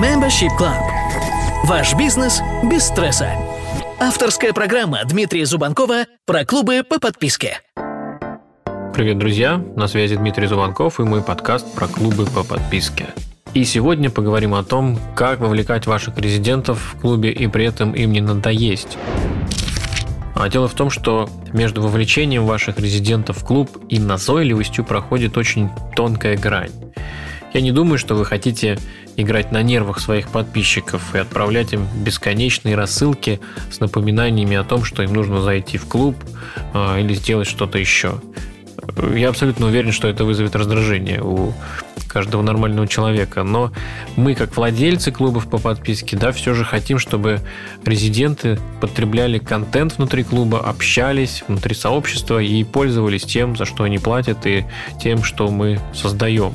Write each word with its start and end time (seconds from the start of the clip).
Membership 0.00 0.56
Club. 0.58 0.80
Ваш 1.64 1.94
бизнес 1.94 2.40
без 2.64 2.84
стресса. 2.84 3.32
Авторская 4.00 4.54
программа 4.54 5.04
Дмитрия 5.04 5.44
Зубанкова 5.44 6.06
про 6.24 6.46
клубы 6.46 6.82
по 6.82 6.98
подписке. 6.98 7.60
Привет, 8.94 9.18
друзья! 9.18 9.62
На 9.76 9.88
связи 9.88 10.16
Дмитрий 10.16 10.46
Зубанков 10.46 11.00
и 11.00 11.02
мой 11.02 11.22
подкаст 11.22 11.74
про 11.74 11.86
клубы 11.86 12.24
по 12.24 12.44
подписке. 12.44 13.08
И 13.52 13.64
сегодня 13.64 14.08
поговорим 14.08 14.54
о 14.54 14.64
том, 14.64 14.98
как 15.14 15.40
вовлекать 15.40 15.86
ваших 15.86 16.16
резидентов 16.16 16.94
в 16.94 17.00
клубе 17.02 17.30
и 17.30 17.46
при 17.46 17.66
этом 17.66 17.92
им 17.92 18.12
не 18.12 18.22
надоесть. 18.22 18.96
А 20.34 20.48
дело 20.48 20.66
в 20.66 20.72
том, 20.72 20.88
что 20.88 21.28
между 21.52 21.82
вовлечением 21.82 22.46
ваших 22.46 22.78
резидентов 22.78 23.42
в 23.42 23.44
клуб 23.44 23.68
и 23.90 23.98
назойливостью 23.98 24.82
проходит 24.82 25.36
очень 25.36 25.68
тонкая 25.94 26.38
грань. 26.38 26.72
Я 27.52 27.60
не 27.60 27.72
думаю, 27.72 27.98
что 27.98 28.14
вы 28.14 28.24
хотите 28.24 28.78
играть 29.16 29.50
на 29.50 29.62
нервах 29.62 30.00
своих 30.00 30.28
подписчиков 30.28 31.14
и 31.14 31.18
отправлять 31.18 31.72
им 31.72 31.86
бесконечные 32.04 32.76
рассылки 32.76 33.40
с 33.70 33.80
напоминаниями 33.80 34.56
о 34.56 34.64
том, 34.64 34.84
что 34.84 35.02
им 35.02 35.12
нужно 35.12 35.42
зайти 35.42 35.76
в 35.76 35.86
клуб 35.86 36.16
э, 36.74 37.00
или 37.00 37.14
сделать 37.14 37.48
что-то 37.48 37.78
еще. 37.78 38.20
Я 39.14 39.28
абсолютно 39.28 39.66
уверен, 39.66 39.92
что 39.92 40.08
это 40.08 40.24
вызовет 40.24 40.54
раздражение 40.56 41.22
у 41.22 41.52
каждого 42.08 42.42
нормального 42.42 42.88
человека. 42.88 43.42
Но 43.42 43.72
мы, 44.16 44.34
как 44.34 44.56
владельцы 44.56 45.12
клубов 45.12 45.48
по 45.48 45.58
подписке, 45.58 46.16
да, 46.16 46.32
все 46.32 46.54
же 46.54 46.64
хотим, 46.64 46.98
чтобы 46.98 47.40
резиденты 47.84 48.58
потребляли 48.80 49.38
контент 49.38 49.96
внутри 49.96 50.24
клуба, 50.24 50.60
общались 50.60 51.44
внутри 51.46 51.74
сообщества 51.74 52.40
и 52.40 52.64
пользовались 52.64 53.22
тем, 53.22 53.56
за 53.56 53.64
что 53.64 53.84
они 53.84 53.98
платят, 53.98 54.46
и 54.46 54.64
тем, 55.00 55.22
что 55.22 55.50
мы 55.50 55.80
создаем. 55.94 56.54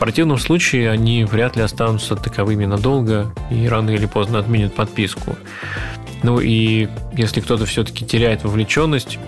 Противном 0.00 0.38
случае 0.38 0.90
они 0.90 1.24
вряд 1.24 1.56
ли 1.56 1.62
останутся 1.62 2.16
таковыми 2.16 2.64
надолго 2.64 3.34
и 3.50 3.68
рано 3.68 3.90
или 3.90 4.06
поздно 4.06 4.38
отменят 4.38 4.74
подписку. 4.74 5.36
Ну 6.22 6.40
и 6.40 6.88
если 7.12 7.42
кто-то 7.42 7.66
все-таки 7.66 8.06
теряет 8.06 8.42
вовлеченность, 8.42 9.18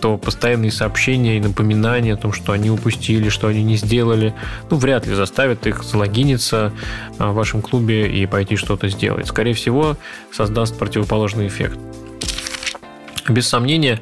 то 0.00 0.18
постоянные 0.18 0.72
сообщения 0.72 1.36
и 1.36 1.40
напоминания 1.40 2.14
о 2.14 2.16
том, 2.16 2.32
что 2.32 2.50
они 2.50 2.70
упустили, 2.70 3.28
что 3.28 3.46
они 3.46 3.62
не 3.62 3.76
сделали, 3.76 4.34
ну, 4.68 4.78
вряд 4.78 5.06
ли 5.06 5.14
заставят 5.14 5.64
их 5.68 5.84
залогиниться 5.84 6.72
а, 7.18 7.30
в 7.30 7.36
вашем 7.36 7.62
клубе 7.62 8.08
и 8.10 8.26
пойти 8.26 8.56
что-то 8.56 8.88
сделать. 8.88 9.28
Скорее 9.28 9.54
всего, 9.54 9.96
создаст 10.32 10.76
противоположный 10.76 11.46
эффект. 11.46 11.78
Без 13.28 13.46
сомнения, 13.46 14.00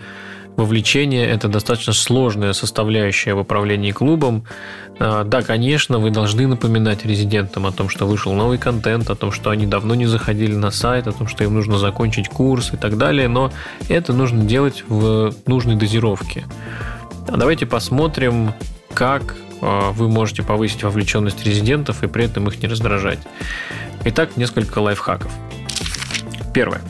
вовлечение– 0.56 1.27
это 1.30 1.48
достаточно 1.48 1.92
сложная 1.92 2.52
составляющая 2.52 3.34
в 3.34 3.41
управлении 3.41 3.92
клубом. 3.92 4.44
А, 4.98 5.24
да, 5.24 5.42
конечно, 5.42 5.98
вы 5.98 6.10
должны 6.10 6.47
напоминать 6.47 7.05
резидентам 7.05 7.66
о 7.66 7.72
том, 7.72 7.88
что 7.88 8.06
вышел 8.06 8.33
новый 8.33 8.58
контент, 8.58 9.10
о 9.10 9.14
том, 9.14 9.32
что 9.32 9.50
они 9.50 9.66
давно 9.66 9.94
не 9.94 10.06
заходили 10.06 10.55
на 10.55 10.70
сайт, 10.70 11.06
о 11.06 11.12
том, 11.12 11.28
что 11.28 11.44
им 11.44 11.55
нужно 11.55 11.78
закончить 11.78 12.28
курс 12.28 12.72
и 12.72 12.77
так 12.77 12.97
далее, 12.97 13.28
но 13.28 13.52
это 13.88 14.12
нужно 14.12 14.44
делать 14.44 14.84
в 14.88 15.34
нужной 15.47 15.77
дозировке. 15.77 16.44
А 17.28 17.36
давайте 17.36 17.66
посмотрим, 17.66 18.52
как 18.92 19.36
а, 19.60 19.91
вы 19.92 20.08
можете 20.08 20.42
повысить 20.42 20.82
вовлеченность 20.82 21.44
резидентов 21.44 22.02
и 22.02 22.06
при 22.06 22.25
этом 22.25 22.47
их 22.48 22.62
не 22.62 22.69
раздражать. 22.69 23.19
Итак, 24.05 24.36
несколько 24.36 24.78
лайфхаков. 24.78 25.32
Первое. 26.52 26.82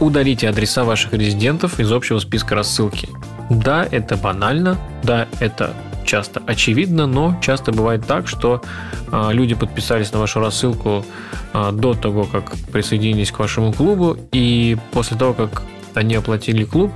Удалите 0.00 0.48
адреса 0.48 0.84
ваших 0.84 1.14
резидентов 1.14 1.80
из 1.80 1.90
общего 1.90 2.18
списка 2.18 2.54
рассылки. 2.54 3.08
Да, 3.48 3.86
это 3.90 4.16
банально, 4.16 4.76
да, 5.02 5.26
это 5.40 5.74
часто 6.04 6.42
очевидно, 6.46 7.06
но 7.06 7.38
часто 7.42 7.72
бывает 7.72 8.06
так, 8.06 8.28
что 8.28 8.62
а, 9.10 9.30
люди 9.30 9.54
подписались 9.54 10.12
на 10.12 10.18
вашу 10.18 10.40
рассылку 10.40 11.04
а, 11.52 11.72
до 11.72 11.94
того, 11.94 12.24
как 12.24 12.52
присоединились 12.72 13.30
к 13.30 13.38
вашему 13.38 13.72
клубу, 13.72 14.16
и 14.32 14.76
после 14.92 15.16
того, 15.16 15.32
как 15.32 15.62
они 15.94 16.14
оплатили 16.14 16.64
клуб, 16.64 16.92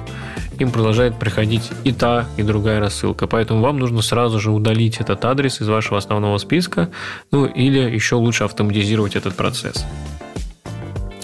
им 0.59 0.70
продолжает 0.70 1.19
приходить 1.19 1.70
и 1.85 1.92
та, 1.92 2.27
и 2.36 2.42
другая 2.42 2.80
рассылка. 2.80 3.27
Поэтому 3.27 3.63
вам 3.63 3.79
нужно 3.79 4.03
сразу 4.03 4.39
же 4.39 4.51
удалить 4.51 4.98
этот 4.98 5.24
адрес 5.24 5.61
из 5.61 5.69
вашего 5.69 5.97
основного 5.97 6.36
списка, 6.39 6.91
ну 7.30 7.47
или 7.47 7.79
еще 7.79 8.17
лучше 8.17 8.45
автоматизировать 8.45 9.17
этот 9.17 9.35
процесс. 9.35 9.86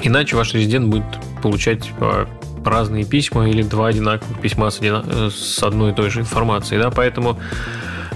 Иначе 0.03 0.37
ваш 0.37 0.55
резидент 0.55 0.89
будет 0.89 1.05
получать 1.47 1.93
а, 2.01 2.27
разные 2.65 3.05
письма 3.05 3.49
или 3.49 3.63
два 3.63 3.89
одинаковых 3.89 4.41
письма 4.41 4.71
с, 4.71 4.81
одина... 4.81 5.31
с 5.31 5.63
одной 5.63 5.93
и 5.93 5.95
той 5.95 6.11
же 6.11 6.21
информацией. 6.21 6.81
Да? 6.81 6.91
Поэтому 6.91 7.39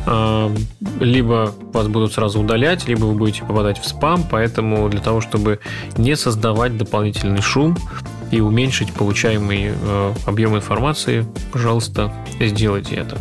э, 0.07 0.57
либо 0.99 1.55
вас 1.73 1.87
будут 1.87 2.13
сразу 2.13 2.41
удалять, 2.41 2.89
либо 2.89 3.05
вы 3.05 3.15
будете 3.15 3.45
попадать 3.45 3.79
в 3.79 3.87
спам. 3.87 4.25
Поэтому 4.29 4.89
для 4.89 5.01
того, 5.01 5.21
чтобы 5.21 5.61
не 5.97 6.17
создавать 6.17 6.77
дополнительный 6.77 7.43
шум, 7.43 7.77
и 8.31 8.41
уменьшить 8.41 8.93
получаемый 8.93 9.73
э, 9.73 10.15
объем 10.27 10.57
информации, 10.57 11.27
пожалуйста, 11.53 12.13
сделайте 12.39 12.97
это. 12.97 13.19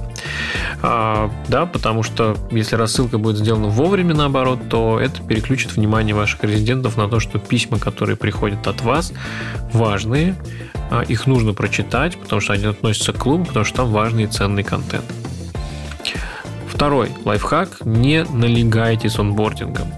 А, 0.81 1.29
да, 1.47 1.65
потому 1.65 2.03
что 2.03 2.37
если 2.51 2.75
рассылка 2.75 3.17
будет 3.17 3.37
сделана 3.37 3.67
вовремя, 3.67 4.13
наоборот, 4.13 4.59
то 4.69 4.99
это 4.99 5.21
переключит 5.21 5.75
внимание 5.75 6.15
ваших 6.15 6.43
резидентов 6.43 6.95
на 6.95 7.09
то, 7.09 7.19
что 7.19 7.37
письма, 7.37 7.79
которые 7.79 8.15
приходят 8.15 8.65
от 8.65 8.81
вас, 8.81 9.11
важные, 9.73 10.35
а, 10.89 11.01
их 11.01 11.27
нужно 11.27 11.53
прочитать, 11.53 12.17
потому 12.17 12.39
что 12.39 12.53
они 12.53 12.65
относятся 12.65 13.11
к 13.11 13.17
клубу, 13.17 13.45
потому 13.45 13.65
что 13.65 13.77
там 13.77 13.91
важный 13.91 14.23
и 14.23 14.27
ценный 14.27 14.63
контент. 14.63 15.05
Второй 16.67 17.09
лайфхак– 17.25 17.81
не 17.85 18.23
налегайте 18.23 19.09
с 19.09 19.19
онбордингом. 19.19 19.91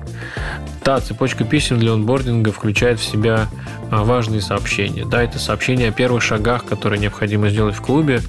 Да, 0.83 0.99
цепочка 0.99 1.43
писем 1.43 1.77
для 1.77 1.93
онбординга 1.93 2.51
включает 2.51 2.99
в 2.99 3.03
себя 3.03 3.49
а, 3.91 4.03
важные 4.03 4.41
сообщения. 4.41 5.05
Да, 5.05 5.21
это 5.21 5.37
сообщения 5.37 5.89
о 5.89 5.91
первых 5.91 6.23
шагах, 6.23 6.65
которые 6.65 6.99
необходимо 6.99 7.49
сделать 7.49 7.75
в 7.75 7.81
клубе. 7.81 8.21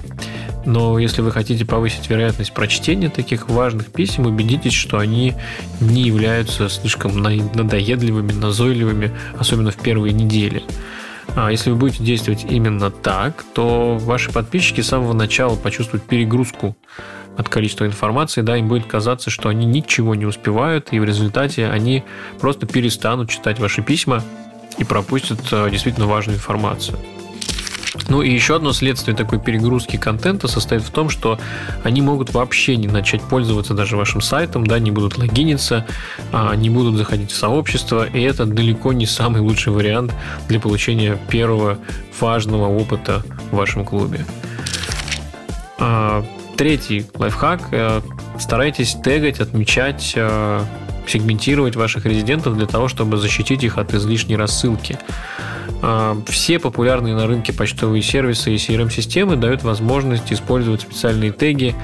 Но 0.65 0.97
если 0.97 1.21
вы 1.21 1.31
хотите 1.31 1.65
повысить 1.65 2.09
вероятность 2.09 2.53
прочтения 2.53 3.09
таких 3.09 3.49
важных 3.49 3.91
писем, 3.91 4.25
убедитесь, 4.25 4.73
что 4.73 4.97
они 4.97 5.33
не 5.81 6.03
являются 6.03 6.69
слишком 6.69 7.21
надоедливыми, 7.21 8.31
назойливыми, 8.31 9.11
особенно 9.37 9.71
в 9.71 9.77
первые 9.77 10.13
недели. 10.13 10.63
А 11.35 11.51
если 11.51 11.71
вы 11.71 11.77
будете 11.77 12.03
действовать 12.03 12.45
именно 12.49 12.91
так, 12.91 13.43
то 13.53 13.97
ваши 13.97 14.31
подписчики 14.31 14.81
с 14.81 14.87
самого 14.87 15.13
начала 15.13 15.55
почувствуют 15.55 16.03
перегрузку 16.03 16.75
от 17.37 17.49
количества 17.49 17.85
информации, 17.85 18.41
да, 18.41 18.57
им 18.57 18.67
будет 18.67 18.85
казаться, 18.85 19.29
что 19.29 19.49
они 19.49 19.65
ничего 19.65 20.13
не 20.13 20.25
успевают, 20.25 20.89
и 20.91 20.99
в 20.99 21.03
результате 21.03 21.67
они 21.67 22.03
просто 22.39 22.67
перестанут 22.67 23.29
читать 23.29 23.59
ваши 23.59 23.81
письма 23.81 24.23
и 24.77 24.83
пропустят 24.83 25.39
э, 25.51 25.69
действительно 25.71 26.05
важную 26.05 26.37
информацию. 26.37 26.97
Ну 28.09 28.21
и 28.21 28.31
еще 28.31 28.55
одно 28.55 28.73
следствие 28.73 29.15
такой 29.15 29.39
перегрузки 29.39 29.97
контента 29.97 30.47
состоит 30.47 30.81
в 30.81 30.89
том, 30.89 31.09
что 31.09 31.39
они 31.83 32.01
могут 32.01 32.33
вообще 32.33 32.75
не 32.75 32.87
начать 32.87 33.21
пользоваться 33.21 33.73
даже 33.73 33.97
вашим 33.97 34.21
сайтом, 34.21 34.65
да, 34.65 34.79
не 34.79 34.91
будут 34.91 35.17
логиниться, 35.17 35.85
а, 36.31 36.55
не 36.55 36.69
будут 36.69 36.97
заходить 36.97 37.31
в 37.31 37.35
сообщество, 37.35 38.05
и 38.05 38.21
это 38.21 38.45
далеко 38.45 38.93
не 38.93 39.05
самый 39.05 39.41
лучший 39.41 39.73
вариант 39.73 40.13
для 40.47 40.59
получения 40.59 41.17
первого 41.29 41.77
важного 42.19 42.67
опыта 42.67 43.23
в 43.51 43.55
вашем 43.55 43.85
клубе. 43.85 44.25
А, 45.77 46.25
третий 46.55 47.05
лайфхак. 47.15 47.61
Э, 47.71 48.01
старайтесь 48.39 48.95
тегать, 49.03 49.39
отмечать 49.39 50.13
э, 50.15 50.63
сегментировать 51.07 51.75
ваших 51.75 52.05
резидентов 52.05 52.55
для 52.55 52.67
того, 52.67 52.87
чтобы 52.87 53.17
защитить 53.17 53.63
их 53.63 53.77
от 53.77 53.93
излишней 53.93 54.35
рассылки. 54.35 54.97
А, 55.85 56.17
все 56.27 56.59
популярные 56.59 57.13
на 57.13 57.27
рынке 57.27 57.51
почтовые 57.51 58.01
сервисы 58.01 58.53
и 58.53 58.55
CRM-системы 58.55 59.35
дают 59.35 59.63
возможность 59.63 60.31
использовать 60.31 60.79
специальные 60.81 61.33
теги 61.33 61.75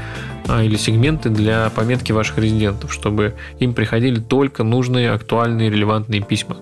а, 0.48 0.64
или 0.64 0.78
сегменты 0.78 1.30
для 1.30 1.70
пометки 1.70 2.14
ваших 2.14 2.38
резидентов, 2.38 2.94
чтобы 2.94 3.36
им 3.60 3.74
приходили 3.74 4.22
только 4.22 4.64
нужные, 4.64 5.12
актуальные, 5.12 5.70
релевантные 5.70 6.22
письма. 6.22 6.56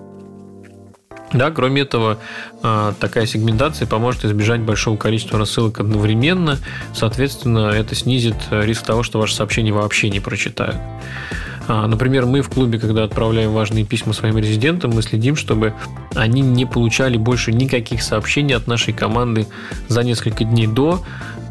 Да, 1.32 1.52
кроме 1.52 1.82
этого, 1.82 2.18
а, 2.64 2.92
такая 2.98 3.26
сегментация 3.26 3.86
поможет 3.86 4.24
избежать 4.24 4.62
большого 4.62 4.96
количества 4.96 5.38
рассылок 5.38 5.78
одновременно. 5.78 6.58
Соответственно, 6.92 7.68
это 7.68 7.94
снизит 7.94 8.34
риск 8.50 8.82
того, 8.82 9.04
что 9.04 9.20
ваши 9.20 9.36
сообщения 9.36 9.72
вообще 9.72 10.10
не 10.10 10.18
прочитают. 10.18 10.76
А, 11.68 11.86
например, 11.86 12.24
мы 12.24 12.40
в 12.40 12.48
клубе, 12.48 12.78
когда 12.78 13.04
отправляем 13.04 13.52
важные 13.52 13.84
письма 13.84 14.14
своим 14.14 14.38
резидентам, 14.38 14.92
мы 14.92 15.02
следим, 15.02 15.36
чтобы 15.36 15.74
они 16.14 16.40
не 16.40 16.64
получали 16.64 17.18
больше 17.18 17.52
никаких 17.52 18.02
сообщений 18.02 18.56
от 18.56 18.66
нашей 18.66 18.94
команды 18.94 19.46
за 19.86 20.02
несколько 20.02 20.44
дней 20.44 20.66
до 20.66 21.02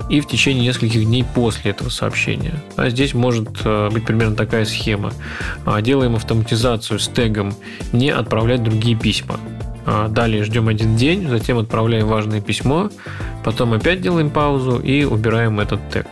и 0.09 0.19
в 0.19 0.27
течение 0.27 0.65
нескольких 0.65 1.05
дней 1.05 1.23
после 1.23 1.71
этого 1.71 1.89
сообщения. 1.89 2.55
А 2.77 2.89
здесь 2.89 3.13
может 3.13 3.49
э, 3.63 3.89
быть 3.91 4.05
примерно 4.05 4.35
такая 4.35 4.65
схема. 4.65 5.13
А, 5.65 5.81
делаем 5.81 6.15
автоматизацию 6.15 6.97
с 6.97 7.07
тегом 7.07 7.53
«не 7.93 8.09
отправлять 8.09 8.63
другие 8.63 8.97
письма». 8.97 9.39
А, 9.85 10.07
далее 10.07 10.43
ждем 10.43 10.67
один 10.67 10.95
день, 10.95 11.27
затем 11.29 11.59
отправляем 11.59 12.07
важное 12.07 12.41
письмо, 12.41 12.89
потом 13.43 13.73
опять 13.73 14.01
делаем 14.01 14.29
паузу 14.29 14.79
и 14.79 15.03
убираем 15.03 15.59
этот 15.59 15.79
тег. 15.89 16.07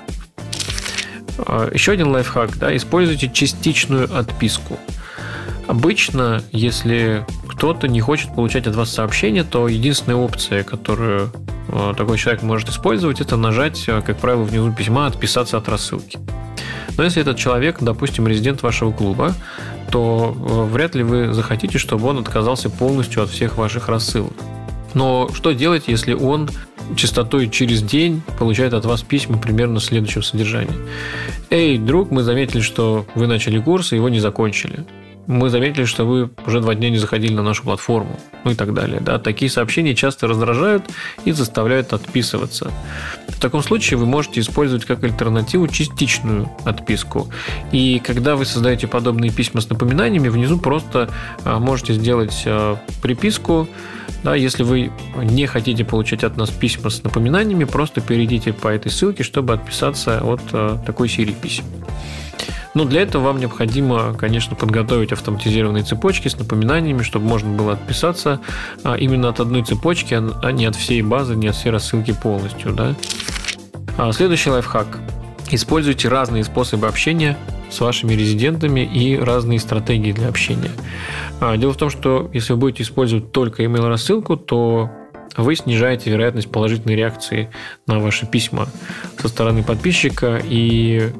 А, 1.46 1.70
еще 1.74 1.92
один 1.92 2.08
лайфхак, 2.08 2.58
да, 2.58 2.76
используйте 2.76 3.30
частичную 3.32 4.10
отписку. 4.16 4.80
Обычно, 5.68 6.44
если 6.52 7.26
кто-то 7.48 7.88
не 7.88 8.02
хочет 8.02 8.36
получать 8.36 8.68
от 8.68 8.76
вас 8.76 8.92
сообщение, 8.92 9.44
то 9.44 9.68
единственная 9.68 10.18
опция, 10.18 10.64
которую 10.64 11.32
э, 11.70 11.94
такой 11.98 12.18
человек 12.18 12.44
может 12.44 12.70
использовать, 12.70 13.22
это 13.22 13.38
нажать, 13.38 13.86
э, 13.88 14.02
как 14.02 14.18
правило, 14.18 14.44
внизу 14.44 14.72
письма 14.72 15.08
«Отписаться 15.08 15.58
от 15.58 15.68
рассылки». 15.70 16.20
Но 16.98 17.04
если 17.04 17.22
этот 17.22 17.38
человек, 17.38 17.78
допустим, 17.82 18.28
резидент 18.28 18.62
вашего 18.62 18.92
клуба, 18.92 19.34
то 19.92 20.36
э, 20.38 20.74
вряд 20.74 20.96
ли 20.96 21.04
вы 21.04 21.34
захотите, 21.34 21.78
чтобы 21.78 22.08
он 22.08 22.20
отказался 22.20 22.70
полностью 22.70 23.24
от 23.24 23.30
всех 23.30 23.58
ваших 23.58 23.88
рассылок. 23.88 24.34
Но 24.94 25.30
что 25.34 25.52
делать, 25.52 25.84
если 25.88 26.14
он 26.14 26.50
частотой 26.96 27.50
через 27.50 27.82
день 27.82 28.22
получает 28.40 28.74
от 28.74 28.86
вас 28.86 29.02
письма 29.02 29.38
примерно 29.38 29.80
следующего 29.80 30.22
содержания? 30.22 30.76
Эй, 31.50 31.78
друг, 31.78 32.12
мы 32.12 32.24
заметили, 32.24 32.62
что 32.62 33.06
вы 33.16 33.28
начали 33.28 33.60
курс 33.60 33.94
и 33.94 33.96
его 33.96 34.10
не 34.10 34.20
закончили 34.20 34.86
мы 35.27 35.50
заметили, 35.50 35.86
что 35.86 36.06
вы 36.06 36.30
уже 36.45 36.62
два 36.62 36.75
дня 36.75 36.89
не 36.89 36.98
заходили 36.98 37.33
на 37.33 37.44
нашу 37.44 37.63
платформу, 37.63 38.19
ну 38.44 38.51
и 38.51 38.56
так 38.56 38.74
далее. 38.74 39.00
Да? 39.00 39.19
Такие 39.19 39.50
сообщения 39.50 39.95
часто 39.95 40.27
раздражают 40.27 40.83
и 41.25 41.31
заставляют 41.31 41.94
отписываться. 41.94 42.72
В 43.27 43.39
таком 43.39 43.62
случае 43.63 43.98
вы 43.98 44.06
можете 44.06 44.39
использовать 44.39 44.86
как 44.86 45.04
альтернативу 45.04 45.68
частичную 45.68 46.50
отписку. 46.63 47.30
И 47.72 48.00
когда 48.00 48.36
вы 48.36 48.45
создаете 48.45 48.88
подобные 48.88 49.31
письма 49.31 49.62
с 49.62 49.69
напоминаниями, 49.69 50.30
внизу 50.30 50.60
просто 50.60 51.10
а, 51.44 51.60
можете 51.60 51.94
сделать 51.94 52.44
а, 52.45 52.77
приписку. 53.01 53.68
Да, 54.24 54.36
если 54.36 54.63
вы 54.63 54.92
не 55.16 55.45
хотите 55.45 55.86
получать 55.86 56.24
от 56.24 56.38
нас 56.38 56.50
письма 56.50 56.89
с 56.89 57.04
напоминаниями, 57.04 57.63
просто 57.66 58.01
перейдите 58.01 58.54
по 58.54 58.69
этой 58.69 58.92
ссылке, 58.92 59.24
чтобы 59.24 59.54
отписаться 59.54 60.19
от 60.24 60.42
а, 60.51 60.81
такой 60.86 61.10
серии 61.10 61.33
писем. 61.33 61.66
Но 62.75 62.83
для 62.83 63.01
этого 63.01 63.24
вам 63.24 63.39
необходимо, 63.39 64.13
конечно, 64.13 64.56
подготовить 64.56 65.13
автоматизированные 65.13 65.83
цепочки 65.83 66.27
с 66.27 66.38
напоминаниями, 66.38 67.01
чтобы 67.01 67.25
можно 67.25 67.50
было 67.50 67.74
отписаться 67.74 68.42
а, 68.83 68.95
именно 68.95 69.30
от 69.30 69.39
одной 69.39 69.63
цепочки, 69.63 70.13
а 70.13 70.51
не 70.51 70.66
от 70.66 70.75
всей 70.75 71.01
базы, 71.01 71.36
не 71.36 71.48
от 71.48 71.56
всей 71.56 71.72
рассылки 71.72 72.13
полностью. 72.22 72.74
Да? 72.74 72.94
А 73.98 74.12
следующий 74.12 74.50
лайфхак. 74.50 75.00
Используйте 75.51 76.10
разные 76.10 76.44
способы 76.44 76.88
общения 76.88 77.38
с 77.72 77.80
вашими 77.80 78.13
резидентами 78.13 78.81
и 78.81 79.18
разные 79.18 79.60
стратегии 79.60 80.12
для 80.12 80.27
общения. 80.27 80.72
А, 81.39 81.56
дело 81.56 81.72
в 81.72 81.77
том, 81.77 81.89
что 81.89 82.30
если 82.33 82.54
вы 82.54 82.60
будете 82.60 82.83
использовать 82.83 83.31
только 83.31 83.63
email 83.63 83.88
рассылку, 83.88 84.36
то 84.36 84.89
вы 85.38 85.56
снижаете 85.56 86.10
вероятность 86.10 86.51
положительной 86.51 86.95
реакции 86.95 87.50
на 87.88 88.00
ваши 88.00 88.25
письма 88.25 88.68
со 89.18 89.30
стороны 89.30 89.63
подписчика, 89.63 90.42
и 90.44 91.12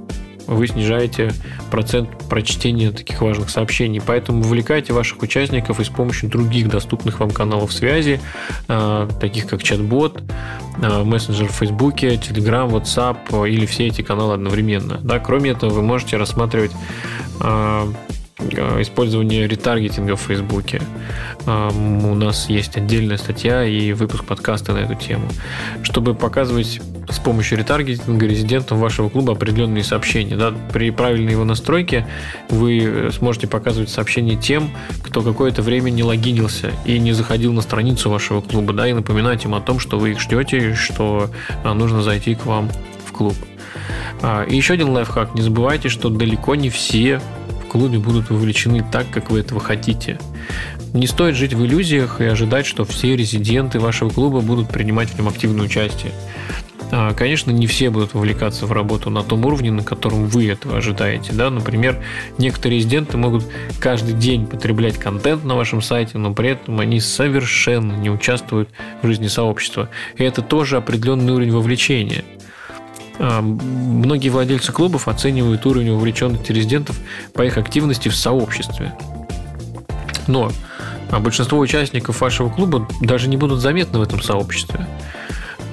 вы 0.48 0.68
снижаете 0.68 1.34
процент 1.72 2.10
прочтения 2.30 2.92
таких 2.92 3.22
важных 3.22 3.50
сообщений. 3.50 4.02
Поэтому 4.06 4.42
вовлекайте 4.42 4.94
ваших 4.94 5.22
участников 5.22 5.80
и 5.80 5.84
с 5.84 5.90
помощью 5.90 6.30
других 6.30 6.70
доступных 6.70 7.20
вам 7.20 7.32
каналов 7.32 7.74
связи, 7.74 8.20
а, 8.68 9.08
таких 9.20 9.48
как 9.48 9.64
чат-бот, 9.64 10.24
а, 10.82 11.04
мессенджер 11.04 11.48
в 11.48 11.56
Фейсбуке, 11.56 12.16
Telegram, 12.16 12.70
WhatsApp 12.70 13.50
или 13.50 13.66
все 13.66 13.88
эти 13.88 14.02
каналы 14.02 14.36
одновременно. 14.36 15.00
Да, 15.02 15.20
кроме 15.20 15.52
этого, 15.52 15.72
вы 15.72 15.82
можете 15.82 16.18
рассматривать 16.18 16.72
использование 18.80 19.48
ретаргетинга 19.48 20.16
в 20.16 20.22
Фейсбуке. 20.22 20.82
У 21.46 22.16
нас 22.16 22.50
есть 22.50 22.76
отдельная 22.76 23.18
статья 23.18 23.64
и 23.64 23.94
выпуск 23.94 24.26
подкаста 24.26 24.74
на 24.74 24.80
эту 24.80 24.96
тему, 24.96 25.28
чтобы 25.84 26.16
показывать 26.16 26.82
с 27.10 27.20
помощью 27.20 27.60
ретаргетинга 27.60 28.26
резидентам 28.26 28.80
вашего 28.80 29.10
клуба 29.10 29.34
определенные 29.34 29.84
сообщения. 29.84 30.36
Да? 30.36 30.54
При 30.74 30.90
правильной 30.90 31.34
его 31.34 31.44
настройке 31.44 32.08
вы 32.50 33.10
сможете 33.16 33.48
показывать 33.48 33.90
сообщения 33.90 34.36
тем, 34.36 34.72
кто 35.04 35.22
какое-то 35.22 35.62
время 35.62 35.92
не 35.92 36.04
логинился 36.04 36.72
и 36.84 36.98
не 36.98 37.14
заходил 37.14 37.54
на 37.54 37.62
страницу 37.62 38.10
вашего 38.10 38.42
клуба, 38.42 38.74
да, 38.74 38.88
и 38.88 38.94
напоминать 38.94 39.46
им 39.46 39.54
о 39.54 39.62
том, 39.62 39.80
что 39.80 40.00
вы 40.00 40.12
их 40.12 40.20
ждете, 40.20 40.74
что 40.74 41.30
а, 41.64 41.74
нужно 41.74 42.02
зайти 42.02 42.36
к 42.36 42.46
вам 42.46 42.72
в 43.06 43.12
клуб. 43.12 43.36
А, 44.22 44.44
и 44.44 44.56
еще 44.56 44.74
один 44.74 44.90
лайфхак. 44.90 45.36
Не 45.36 45.42
забывайте, 45.42 45.90
что 45.90 46.10
далеко 46.10 46.56
не 46.56 46.70
все 46.70 47.22
в 47.64 47.68
клубе 47.68 48.00
будут 48.00 48.30
вовлечены 48.30 48.84
так, 48.92 49.06
как 49.12 49.30
вы 49.30 49.42
этого 49.42 49.60
хотите. 49.60 50.20
Не 50.96 51.08
стоит 51.08 51.36
жить 51.36 51.54
в 51.54 51.66
иллюзиях 51.66 52.22
и 52.22 52.24
ожидать, 52.24 52.66
что 52.66 52.86
все 52.86 53.18
резиденты 53.18 53.82
вашего 53.82 54.10
клуба 54.10 54.40
будут 54.40 54.70
принимать 54.70 55.10
в 55.10 55.18
нем 55.18 55.28
активное 55.28 55.66
участие. 55.66 56.14
А, 56.90 57.14
конечно, 57.14 57.52
не 57.52 57.68
все 57.68 57.90
будут 57.90 58.14
вовлекаться 58.14 58.66
в 58.66 58.72
работу 58.72 59.10
на 59.10 59.22
том 59.22 59.46
уровне, 59.46 59.72
на 59.72 59.84
котором 59.84 60.28
вы 60.28 60.48
этого 60.50 60.78
ожидаете. 60.78 61.34
Да? 61.34 61.50
Например, 61.50 62.02
некоторые 62.38 62.78
резиденты 62.78 63.18
могут 63.18 63.44
каждый 63.82 64.14
день 64.14 64.48
потреблять 64.48 64.98
контент 64.98 65.44
на 65.44 65.56
вашем 65.56 65.82
сайте, 65.82 66.18
но 66.18 66.34
при 66.34 66.52
этом 66.52 66.80
они 66.80 67.02
совершенно 67.02 67.92
не 67.92 68.10
участвуют 68.10 68.70
в 69.02 69.08
жизни 69.08 69.28
сообщества. 69.28 69.90
И 70.16 70.24
это 70.24 70.42
тоже 70.42 70.78
определенный 70.78 71.34
уровень 71.34 71.52
вовлечения. 71.52 72.24
А, 73.20 73.42
многие 73.42 74.30
владельцы 74.30 74.72
клубов 74.72 75.10
оценивают 75.10 75.66
уровень 75.66 75.92
вовлеченности 75.92 76.54
резидентов 76.54 76.98
по 77.34 77.42
их 77.42 77.58
активности 77.58 78.08
в 78.08 78.16
сообществе. 78.16 78.94
Но 80.28 80.52
а 81.12 81.20
большинство 81.20 81.60
участников 81.60 82.22
вашего 82.22 82.50
клуба 82.50 82.88
даже 83.02 83.28
не 83.28 83.38
будут 83.38 83.60
заметны 83.60 84.00
в 84.00 84.02
этом 84.02 84.22
сообществе. 84.22 84.88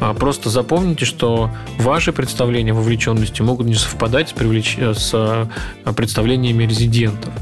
А 0.01 0.15
просто 0.15 0.51
запомните, 0.51 1.05
что 1.05 1.51
ваши 1.79 2.13
представления 2.13 2.73
вовлеченности 2.73 3.41
могут 3.41 3.67
не 3.67 3.75
совпадать 3.75 4.31
с, 4.31 4.33
привлеч... 4.33 4.77
с 4.77 5.11
а, 5.15 5.49
представлениями 5.95 6.65
резидентов. 6.65 7.33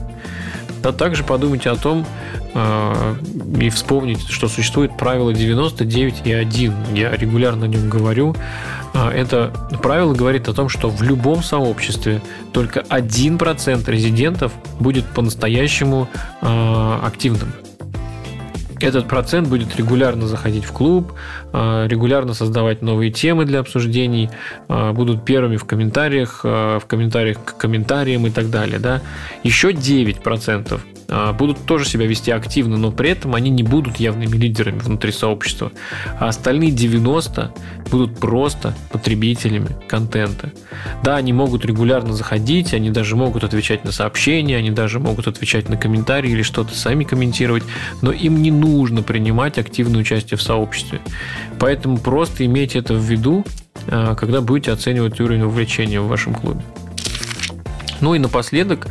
Да, 0.83 0.93
также 0.93 1.25
подумайте 1.25 1.71
о 1.71 1.77
том 1.77 2.07
э, 2.55 3.15
и 3.61 3.69
вспомните, 3.71 4.31
что 4.31 4.49
существует 4.49 4.97
правило 4.97 5.31
99,1. 5.31 6.99
Я 6.99 7.13
регулярно 7.13 7.67
о 7.67 7.69
нем 7.69 7.89
говорю. 7.89 8.35
Это 8.93 9.53
правило 9.83 10.15
говорит 10.15 10.49
о 10.49 10.53
том, 10.53 10.69
что 10.69 10.91
в 10.91 11.03
любом 11.03 11.45
сообществе 11.45 12.21
только 12.53 12.81
1% 12.81 13.89
резидентов 13.91 14.53
будет 14.81 15.07
по-настоящему 15.07 16.09
э, 16.43 16.99
активным. 17.03 17.53
Этот 18.81 19.09
процент 19.09 19.47
будет 19.47 19.77
регулярно 19.77 20.27
заходить 20.27 20.65
в 20.65 20.73
клуб, 20.73 21.13
а, 21.53 21.87
регулярно 21.87 22.33
создавать 22.33 22.81
новые 22.81 23.11
темы 23.11 23.45
для 23.45 23.61
обсуждений, 23.61 24.31
а, 24.69 24.93
будут 24.93 25.25
первыми 25.25 25.57
в 25.57 25.65
комментариях, 25.65 26.41
а, 26.45 26.79
в 26.79 26.87
комментариях 26.87 27.45
к 27.45 27.57
комментариям 27.59 28.27
и 28.27 28.31
так 28.31 28.49
далее. 28.49 28.79
Да? 28.79 29.03
Еще 29.43 29.73
9% 29.73 30.73
а, 30.73 31.00
будут 31.39 31.67
тоже 31.67 31.87
себя 31.87 32.07
вести 32.07 32.31
активно, 32.31 32.77
но 32.77 32.93
при 32.93 33.11
этом 33.11 33.35
они 33.35 33.51
не 33.51 33.63
будут 33.63 33.97
явными 33.97 34.37
лидерами 34.37 34.79
внутри 34.79 35.13
сообщества. 35.13 35.73
А 36.19 36.29
остальные 36.29 36.71
90 36.71 37.53
будут 37.91 38.19
просто 38.19 38.75
потребителями 38.91 39.77
контента. 39.89 40.53
Да, 41.03 41.17
они 41.17 41.33
могут 41.33 41.65
регулярно 41.65 42.13
заходить, 42.13 42.73
они 42.75 42.91
даже 42.91 43.17
могут 43.17 43.45
отвечать 43.45 43.85
на 43.85 43.93
сообщения, 43.93 44.57
они 44.57 44.71
даже 44.71 45.01
могут 45.01 45.27
отвечать 45.27 45.69
на 45.69 45.77
комментарии 45.77 46.31
или 46.31 46.43
что-то 46.43 46.75
сами 46.75 47.05
комментировать, 47.05 47.65
но 48.03 48.13
им 48.13 48.43
не 48.43 48.51
нужно 48.51 49.03
принимать 49.03 49.59
активное 49.59 50.01
участие 50.01 50.39
в 50.39 50.43
сообществе. 50.43 51.01
Поэтому 51.59 51.99
просто 51.99 52.47
имейте 52.47 52.79
это 52.79 52.95
в 52.95 53.03
виду, 53.03 53.45
а, 53.89 54.15
когда 54.15 54.41
будете 54.41 54.73
оценивать 54.73 55.21
уровень 55.21 55.43
увлечения 55.43 56.01
в 56.01 56.09
вашем 56.09 56.35
клубе. 56.35 56.61
Ну 58.01 58.15
и 58.15 58.19
напоследок 58.19 58.87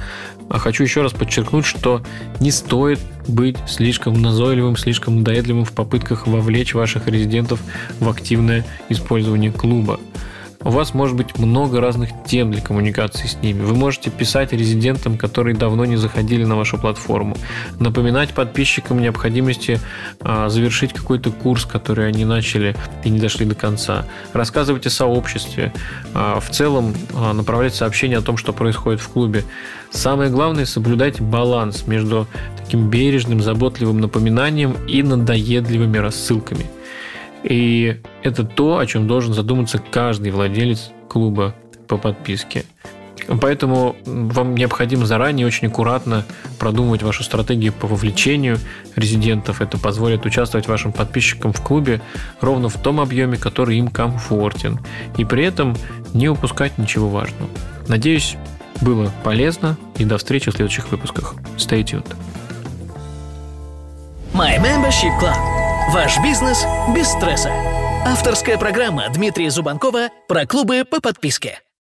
а 0.49 0.57
хочу 0.57 0.83
еще 0.83 1.01
раз 1.01 1.13
подчеркнуть, 1.13 1.65
что 1.65 2.01
не 2.39 2.51
стоит 2.51 2.99
быть 3.27 3.57
слишком 3.67 4.21
назойливым, 4.21 4.75
слишком 4.75 5.17
надоедливым 5.17 5.63
в 5.63 5.71
попытках 5.71 6.27
вовлечь 6.27 6.73
ваших 6.73 7.07
резидентов 7.07 7.61
в 7.99 8.09
активное 8.09 8.65
использование 8.89 9.51
клуба. 9.51 9.99
У 10.61 10.71
вас 10.71 10.93
может 10.93 11.15
быть 11.15 11.37
много 11.37 11.79
разных 11.79 12.09
тем 12.25 12.51
для 12.51 12.61
коммуникации 12.61 13.27
с 13.27 13.41
ними. 13.41 13.61
Вы 13.61 13.75
можете 13.75 14.09
писать 14.09 14.51
резидентам, 14.51 15.17
которые 15.17 15.55
давно 15.55 15.85
не 15.85 15.95
заходили 15.95 16.43
на 16.43 16.57
вашу 16.57 16.77
платформу, 16.77 17.37
напоминать 17.79 18.33
подписчикам 18.33 18.99
необходимости 19.01 19.79
а, 20.19 20.49
завершить 20.49 20.91
какой-то 20.91 21.31
курс, 21.31 21.63
который 21.63 22.07
они 22.09 22.25
начали 22.25 22.75
и 23.05 23.09
не 23.09 23.19
дошли 23.19 23.45
до 23.45 23.55
конца, 23.55 24.05
рассказывать 24.33 24.85
о 24.85 24.89
сообществе, 24.89 25.71
а, 26.13 26.41
в 26.41 26.49
целом 26.49 26.93
а, 27.15 27.31
направлять 27.31 27.73
сообщения 27.73 28.17
о 28.17 28.21
том, 28.21 28.35
что 28.35 28.51
происходит 28.51 28.99
в 28.99 29.07
клубе. 29.07 29.45
Самое 29.91 30.29
главное 30.29 30.65
соблюдать 30.65 31.21
баланс 31.21 31.87
между 31.87 32.27
таким 32.57 32.89
бережным, 32.89 33.41
заботливым 33.41 34.01
напоминанием 34.01 34.75
и 34.87 35.03
надоедливыми 35.03 35.97
рассылками– 35.97 36.65
и 37.43 38.01
это 38.23 38.43
то, 38.43 38.77
о 38.77 38.85
чем 38.85 39.07
должен 39.07 39.33
задуматься 39.33 39.79
каждый 39.91 40.31
владелец 40.31 40.91
клуба 41.07 41.55
по 41.87 41.97
подписке. 41.97 42.65
Поэтому 43.41 43.95
вам 44.05 44.55
необходимо 44.55 45.05
заранее 45.05 45.45
очень 45.45 45.67
аккуратно 45.67 46.25
продумывать 46.57 47.03
вашу 47.03 47.23
стратегию 47.23 47.73
по 47.73 47.85
вовлечению 47.85 48.57
резидентов. 48.95 49.61
Это 49.61 49.77
позволит 49.77 50.25
участвовать 50.25 50.67
вашим 50.67 50.91
подписчикам 50.91 51.53
в 51.53 51.61
клубе 51.61 52.01
ровно 52.41 52.69
в 52.69 52.77
том 52.81 52.99
объеме, 52.99 53.37
который 53.37 53.77
им 53.77 53.89
комфортен. 53.89 54.79
И 55.17 55.25
при 55.25 55.45
этом 55.45 55.75
не 56.13 56.27
упускать 56.27 56.77
ничего 56.77 57.07
важного. 57.09 57.49
Надеюсь, 57.87 58.35
было 58.81 59.11
полезно. 59.23 59.77
И 59.97 60.05
до 60.05 60.17
встречи 60.17 60.49
в 60.49 60.55
следующих 60.55 60.91
выпусках. 60.91 61.35
Stay 61.57 61.83
tuned. 61.83 62.07
My 64.33 64.57
Membership 64.57 65.19
Club. 65.19 65.37
Ваш 65.93 66.19
бизнес 66.23 66.65
без 66.95 67.07
стресса. 67.07 67.51
Авторская 68.05 68.57
программа 68.57 69.09
Дмитрия 69.09 69.49
Зубанкова 69.49 70.09
про 70.27 70.45
клубы 70.45 70.85
по 70.89 71.01
подписке. 71.01 71.59